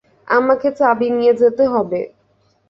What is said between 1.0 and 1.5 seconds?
নিয়ে